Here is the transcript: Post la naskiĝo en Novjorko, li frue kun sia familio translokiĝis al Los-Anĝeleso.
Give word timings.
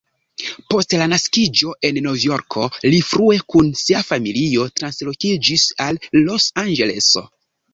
Post 0.73 0.95
la 1.01 1.07
naskiĝo 1.11 1.73
en 1.89 1.99
Novjorko, 2.05 2.63
li 2.95 3.03
frue 3.09 3.37
kun 3.55 3.69
sia 3.83 4.01
familio 4.09 4.67
translokiĝis 4.81 5.69
al 5.89 6.01
Los-Anĝeleso. 6.23 7.25